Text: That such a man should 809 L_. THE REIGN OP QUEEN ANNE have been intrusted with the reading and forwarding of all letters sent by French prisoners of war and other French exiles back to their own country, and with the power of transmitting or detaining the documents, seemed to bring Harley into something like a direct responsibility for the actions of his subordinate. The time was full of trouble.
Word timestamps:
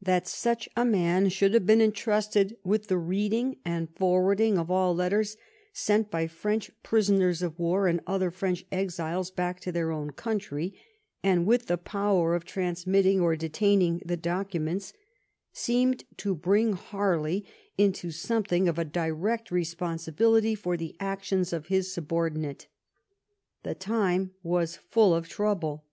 That 0.00 0.28
such 0.28 0.68
a 0.76 0.84
man 0.84 1.28
should 1.30 1.46
809 1.46 1.48
L_. 1.48 1.48
THE 1.48 1.48
REIGN 1.48 1.48
OP 1.50 1.50
QUEEN 1.50 1.50
ANNE 1.50 1.50
have 1.50 1.66
been 1.66 1.80
intrusted 2.40 2.56
with 2.62 2.86
the 2.86 2.96
reading 2.96 3.56
and 3.64 3.96
forwarding 3.96 4.56
of 4.56 4.70
all 4.70 4.94
letters 4.94 5.36
sent 5.72 6.12
by 6.12 6.26
French 6.28 6.70
prisoners 6.84 7.42
of 7.42 7.58
war 7.58 7.88
and 7.88 8.00
other 8.06 8.30
French 8.30 8.64
exiles 8.70 9.32
back 9.32 9.58
to 9.62 9.72
their 9.72 9.90
own 9.90 10.12
country, 10.12 10.78
and 11.24 11.44
with 11.44 11.66
the 11.66 11.76
power 11.76 12.36
of 12.36 12.44
transmitting 12.44 13.20
or 13.20 13.34
detaining 13.34 14.00
the 14.06 14.16
documents, 14.16 14.92
seemed 15.52 16.04
to 16.18 16.36
bring 16.36 16.74
Harley 16.74 17.44
into 17.76 18.12
something 18.12 18.66
like 18.66 18.78
a 18.78 18.84
direct 18.84 19.50
responsibility 19.50 20.54
for 20.54 20.76
the 20.76 20.94
actions 21.00 21.52
of 21.52 21.66
his 21.66 21.92
subordinate. 21.92 22.68
The 23.64 23.74
time 23.74 24.34
was 24.44 24.76
full 24.76 25.12
of 25.12 25.28
trouble. 25.28 25.84